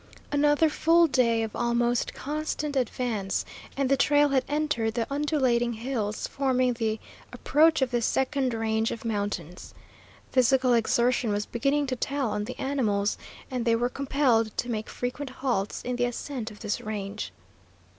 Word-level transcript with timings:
Another 0.31 0.67
full 0.67 1.05
day 1.05 1.43
of 1.43 1.55
almost 1.55 2.15
constant 2.15 2.75
advance, 2.75 3.45
and 3.77 3.87
the 3.87 3.95
trail 3.95 4.29
had 4.29 4.43
entered 4.47 4.95
the 4.95 5.05
undulating 5.13 5.73
hills 5.73 6.25
forming 6.27 6.73
the 6.73 6.99
approach 7.31 7.83
of 7.83 7.91
this 7.91 8.07
second 8.07 8.51
range 8.55 8.89
of 8.89 9.05
mountains. 9.05 9.75
Physical 10.31 10.73
exertion 10.73 11.29
was 11.31 11.45
beginning 11.45 11.85
to 11.85 11.95
tell 11.95 12.31
on 12.31 12.45
the 12.45 12.57
animals, 12.57 13.15
and 13.51 13.63
they 13.63 13.75
were 13.75 13.89
compelled 13.89 14.57
to 14.57 14.71
make 14.71 14.89
frequent 14.89 15.29
halts 15.29 15.83
in 15.83 15.97
the 15.97 16.05
ascent 16.05 16.49
of 16.49 16.61
this 16.61 16.81
range. 16.81 17.31